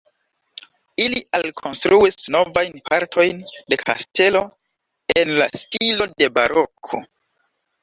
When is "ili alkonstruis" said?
1.03-2.17